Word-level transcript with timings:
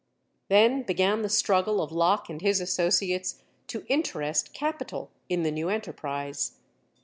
Then 0.47 0.81
began 0.81 1.21
the 1.21 1.29
struggle 1.29 1.79
of 1.79 1.91
Locke 1.91 2.27
and 2.27 2.41
his 2.41 2.59
associates 2.59 3.43
to 3.67 3.85
interest 3.87 4.51
capital 4.51 5.11
in 5.29 5.43
the 5.43 5.51
new 5.51 5.69
enterprise. 5.69 6.53